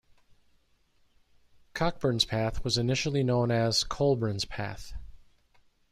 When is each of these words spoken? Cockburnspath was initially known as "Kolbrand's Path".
Cockburnspath 1.75 2.63
was 2.63 2.75
initially 2.79 3.21
known 3.21 3.51
as 3.51 3.83
"Kolbrand's 3.83 4.45
Path". 4.45 4.95